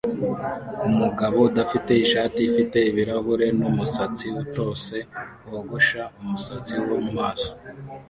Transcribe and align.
Umugabo 0.89 1.37
udafite 1.49 1.91
ishati 2.03 2.39
ufite 2.49 2.77
ibirahure 2.89 3.47
n'umusatsi 3.59 4.27
utose 4.43 4.97
wogosha 5.51 6.01
umusatsi 6.21 6.73
wo 6.87 6.97
mumaso 7.05 7.51